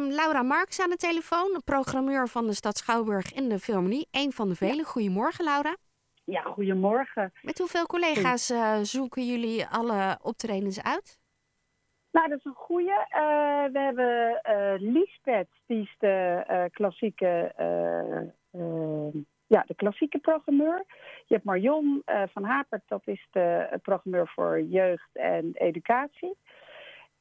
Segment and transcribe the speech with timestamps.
[0.00, 4.08] ehm, Laura Marks aan de telefoon, programmeur van de stad Schouwburg in de Philharmonie.
[4.10, 4.84] Een van de velen.
[4.84, 5.76] Goedemorgen, Laura.
[6.24, 7.32] Ja, goedemorgen.
[7.42, 11.18] Met hoeveel collega's uh, zoeken jullie alle optredens uit?
[12.10, 12.88] Nou, dat is een goeie.
[12.88, 17.52] Uh, we hebben uh, Lisbeth, die is de klassieke,
[19.46, 20.84] ja, de klassieke programmeur.
[21.26, 26.36] Je hebt Marion van Hapert, dat is de programmeur voor jeugd en educatie.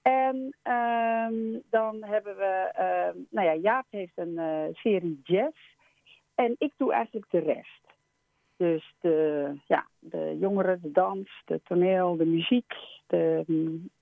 [0.10, 5.58] En um, dan hebben we, uh, nou ja, Jaap heeft een uh, serie jazz.
[6.36, 7.82] En ik doe eigenlijk de rest.
[8.58, 12.74] Dus de, ja, de jongeren, de dans, de toneel, de muziek,
[13.08, 13.44] de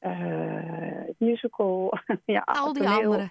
[0.01, 1.99] uh, musical.
[2.25, 3.29] ja, al die toneel, andere.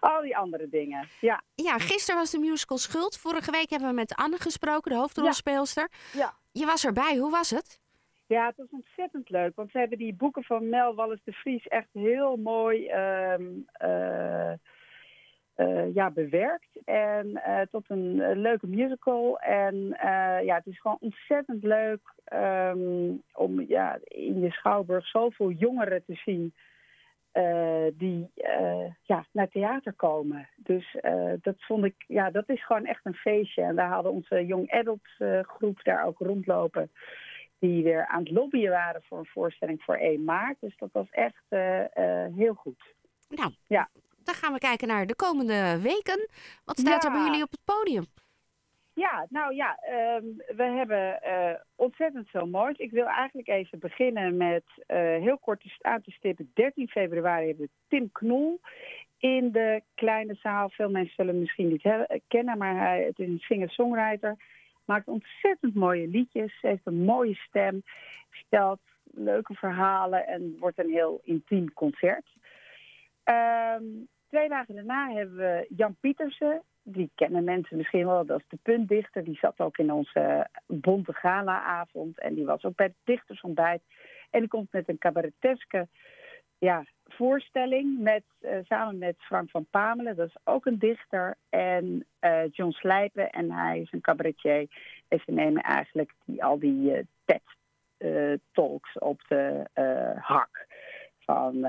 [0.00, 1.42] Al die andere dingen, ja.
[1.54, 3.18] Ja, gisteren was de musical Schuld.
[3.18, 5.88] Vorige week hebben we met Anne gesproken, de hoofdrolspeelster.
[6.12, 6.32] Ja.
[6.52, 7.80] Je was erbij, hoe was het?
[8.28, 9.56] Ja, het was ontzettend leuk.
[9.56, 14.52] Want ze hebben die boeken van Mel Wallis de Vries echt heel mooi um, uh,
[15.56, 16.68] uh, ja, bewerkt.
[16.84, 19.38] En uh, tot een leuke musical.
[19.38, 19.74] En
[20.44, 22.00] ja, het is gewoon ontzettend leuk
[22.32, 26.54] um, om ja, in je schouwburg zoveel jongeren te zien.
[27.94, 28.30] die
[29.02, 30.48] ja, naar theater komen.
[30.56, 30.96] Dus
[31.40, 33.62] dat vond ik, ja, dat is gewoon echt een feestje.
[33.62, 35.08] En daar hadden onze Young Adult
[35.42, 36.90] groep daar ook rondlopen
[37.58, 40.56] die weer aan het lobbyen waren voor een voorstelling voor 1 maart.
[40.60, 42.82] Dus dat was echt uh, uh, heel goed.
[43.28, 43.88] Nou, ja.
[44.24, 46.28] dan gaan we kijken naar de komende weken.
[46.64, 47.08] Wat staat ja.
[47.08, 48.04] er bij jullie op het podium?
[48.94, 49.78] Ja, nou ja,
[50.16, 52.76] um, we hebben uh, ontzettend veel moois.
[52.76, 54.64] Ik wil eigenlijk even beginnen met
[55.20, 56.50] heel kort aan te stippen.
[56.54, 58.60] 13 februari hebben we Tim Knol
[59.18, 60.70] in de kleine zaal.
[60.70, 64.36] Veel mensen zullen hem misschien niet kennen, maar hij het is een singer-songwriter
[64.88, 67.82] maakt ontzettend mooie liedjes, heeft een mooie stem,
[68.30, 72.26] vertelt leuke verhalen en wordt een heel intiem concert.
[73.24, 76.62] Um, twee dagen daarna hebben we Jan Pietersen.
[76.82, 79.24] Die kennen mensen misschien wel, dat is de puntdichter.
[79.24, 83.82] Die zat ook in onze bonte galaavond en die was ook bij het dictersontbijt.
[84.30, 85.88] En die komt met een cabareteske
[86.58, 92.06] ja, voorstelling met, uh, samen met Frank van Pamelen, dat is ook een dichter, en
[92.20, 94.66] uh, John Slijpen, en hij is een cabaretier.
[95.08, 99.64] En ze nemen eigenlijk die, al die uh, TED-talks op de
[100.20, 100.66] hak.
[101.18, 101.64] Van,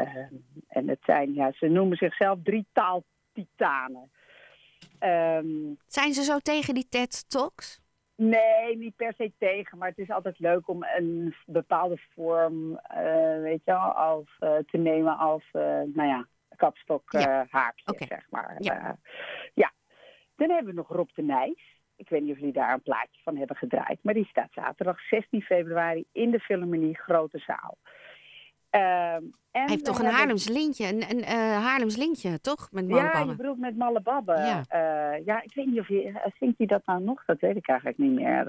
[0.68, 4.10] en het zijn, ja, ze noemen zichzelf drie taaltitanen.
[5.00, 7.81] Um, zijn ze zo tegen die TED-talks?
[8.16, 13.40] Nee, niet per se tegen, maar het is altijd leuk om een bepaalde vorm, uh,
[13.40, 17.46] weet je wel, als, uh, te nemen als, uh, nou ja, kapstok ja.
[17.50, 18.06] haakje, okay.
[18.06, 18.56] zeg maar.
[18.58, 18.98] Ja.
[19.54, 19.72] ja.
[20.36, 21.80] Dan hebben we nog Rob de Nijs.
[21.96, 25.00] Ik weet niet of jullie daar een plaatje van hebben gedraaid, maar die staat zaterdag
[25.00, 27.78] 16 februari in de Philharmonie Grote Zaal.
[28.72, 30.18] En Hij heeft toch een hebben...
[30.20, 31.24] Haarlems lintje, een, een
[31.62, 32.68] Haarlems lintje, toch?
[32.70, 34.32] Met ja, je bedoelt met Malle Babbe.
[34.32, 34.58] Ja.
[34.58, 37.24] Uh, ja, ik weet niet of je, zingt hij dat nou nog?
[37.24, 38.44] Dat weet ik eigenlijk niet meer.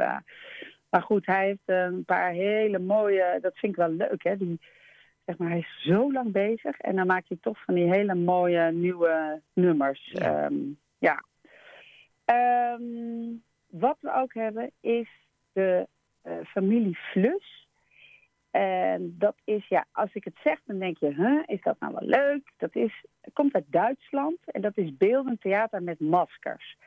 [0.90, 4.38] Maar goed, hij heeft een paar hele mooie, dat vind ik wel leuk, hè.
[4.38, 4.60] Die,
[5.26, 8.16] zeg maar, hij is zo lang bezig en dan maakt hij toch van die hele
[8.16, 10.12] mooie nieuwe nummers.
[10.14, 10.46] Ja.
[10.46, 11.24] Um, ja.
[12.76, 15.10] Um, wat we ook hebben is
[15.54, 15.88] de
[16.24, 17.63] uh, familie Flus.
[18.54, 21.94] En dat is, ja, als ik het zeg, dan denk je, huh, is dat nou
[21.94, 22.52] wel leuk?
[22.58, 26.78] Dat is, komt uit Duitsland en dat is beeldend theater met maskers.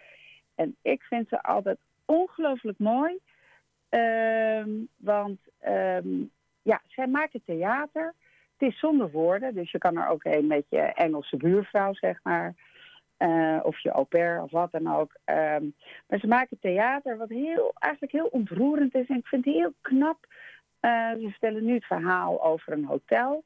[0.55, 3.19] En ik vind ze altijd ongelooflijk mooi.
[3.89, 5.39] Um, want
[5.69, 6.31] um,
[6.63, 8.15] ja, zij maken theater.
[8.57, 12.21] Het is zonder woorden, dus je kan er ook heen met je Engelse buurvrouw, zeg
[12.23, 12.55] maar.
[13.19, 15.17] Uh, of je au pair of wat dan ook.
[15.25, 15.75] Um,
[16.07, 19.09] maar ze maken theater wat heel, eigenlijk heel ontroerend is.
[19.09, 20.27] En ik vind het heel knap.
[20.87, 23.45] Uh, ze vertellen nu het verhaal over een hotel.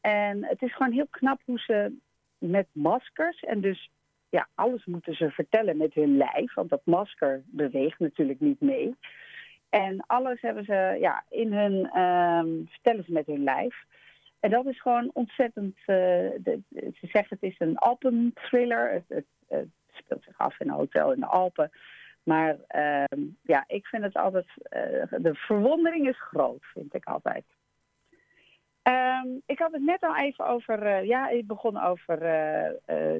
[0.00, 1.96] En het is gewoon heel knap hoe ze
[2.38, 3.40] met maskers...
[3.40, 3.90] en dus
[4.28, 6.54] ja, alles moeten ze vertellen met hun lijf...
[6.54, 8.96] want dat masker beweegt natuurlijk niet mee.
[9.70, 11.72] En alles hebben ze ja, in hun...
[11.72, 13.84] Uh, vertellen ze met hun lijf.
[14.40, 15.76] En dat is gewoon ontzettend...
[15.86, 19.02] De, ze zeggen het is een Alpen-thriller.
[19.08, 21.70] Het, het, speelt zich af in een hotel in de Alpen...
[22.22, 24.46] Maar uh, ja, ik vind het altijd.
[24.48, 27.44] Uh, de verwondering is groot, vind ik altijd.
[28.82, 30.82] Um, ik had het net al even over.
[30.82, 32.18] Uh, ja, ik begon over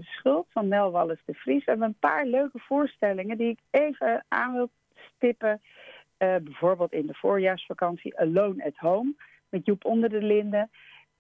[0.01, 1.65] Schuld van Mel Wallis de Vries.
[1.65, 4.71] We hebben een paar leuke voorstellingen die ik even aan wil
[5.15, 5.61] stippen.
[6.19, 9.15] bijvoorbeeld in de voorjaarsvakantie Alone at Home
[9.49, 10.71] met Joep Onder de Linden.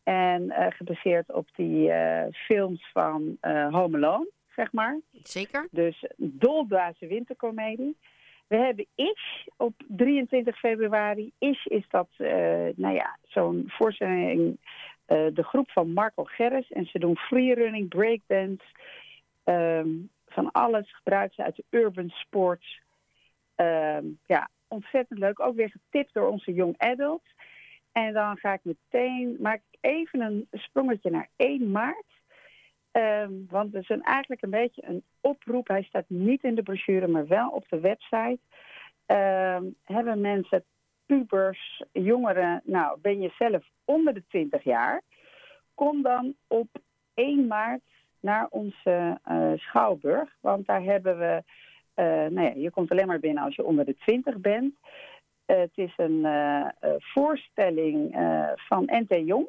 [0.02, 1.92] En gebaseerd op die
[2.32, 3.36] films van
[3.70, 5.00] Home Alone zeg maar.
[5.22, 5.68] Zeker.
[5.70, 7.96] Dus dolblazen wintercomedie.
[8.46, 11.32] We hebben Ish op 23 februari.
[11.38, 12.28] Ish is dat, uh,
[12.74, 14.58] nou ja, zo'n voorstelling
[15.04, 16.72] eh, de groep van Marco Gerris.
[16.72, 18.64] En ze doen freerunning, breakdance.
[19.44, 19.88] ehm,
[20.28, 22.80] van alles gebruiken ze uit de urban sports.
[23.54, 25.40] Ehm, ja, ontzettend leuk.
[25.40, 27.34] Ook weer getipt door onze young adults.
[27.92, 32.06] En dan ga ik meteen, maak ik even een sprongetje naar 1 maart.
[32.92, 35.68] Ehm, want het is eigenlijk een beetje een oproep.
[35.68, 38.38] Hij staat niet in de brochure, maar wel op de website.
[39.06, 40.64] Ehm, hebben mensen,
[41.06, 45.02] pubers, jongeren, nou ben je zelf onder de 20 jaar,
[45.74, 46.68] kom dan op
[47.14, 47.82] 1 maart
[48.20, 50.36] naar onze eh, Schouwburg.
[50.40, 51.42] Want daar hebben we,
[51.96, 54.74] uh, nou ja, je komt alleen maar binnen als je onder de 20 bent.
[55.46, 56.26] Uh, het is een
[56.98, 58.14] voorstelling
[58.56, 59.48] van NT Jong.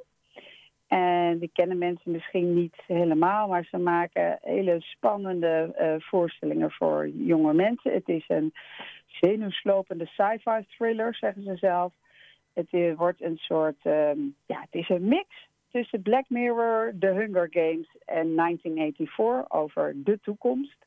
[0.94, 7.08] En die kennen mensen misschien niet helemaal, maar ze maken hele spannende uh, voorstellingen voor
[7.08, 7.94] jonge mensen.
[7.94, 8.54] Het is een
[9.06, 11.94] zenuwslopende sci-fi thriller, zeggen ze zelf.
[12.54, 15.28] Het is, wordt een soort, um, ja, het is een mix
[15.72, 20.78] tussen Black Mirror, The Hunger Games en 1984 over de toekomst.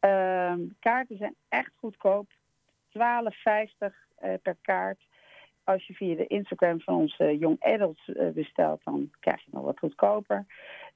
[0.00, 2.26] Um, kaarten zijn echt goedkoop,
[2.98, 5.00] 12,50 uh, per kaart
[5.64, 9.64] als je via de Instagram van onze Young Adults uh, bestelt, dan krijg je nog
[9.64, 10.46] wat goedkoper.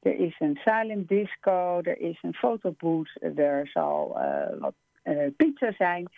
[0.03, 4.75] Er is een silent disco, er is een fotobooth, er zal uh, wat
[5.05, 6.09] uh, pizza zijn.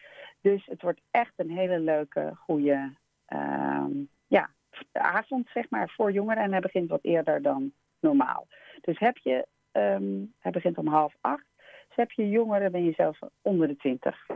[0.40, 2.92] Dus het wordt echt een hele leuke, goede
[3.26, 3.90] ehm,
[4.26, 4.50] ja,
[4.92, 6.42] avond, zeg maar, voor jongeren.
[6.42, 8.46] En hij begint wat eerder dan normaal.
[8.80, 11.46] Dus heb je, um, hij begint om half acht.
[11.56, 14.26] Dus heb je jongeren, ben je zelf onder de twintig.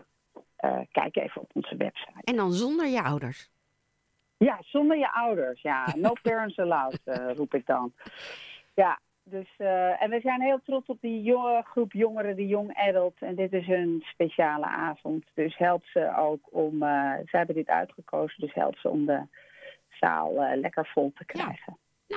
[0.91, 2.21] kijk even op onze website.
[2.25, 3.51] En dan zonder je ouders?
[4.43, 5.63] Ja, zonder je ouders.
[5.63, 7.93] Ja, no parents allowed, uh, roep ik dan.
[8.75, 12.75] Ja, dus, uh, en we zijn heel trots op die jonge groep jongeren, die young
[12.75, 13.15] adult.
[13.19, 15.25] En dit is een speciale avond.
[15.35, 19.21] Dus help ze ook om, uh, ze hebben dit uitgekozen, dus help ze om de
[19.91, 21.77] zaal lekker vol te krijgen.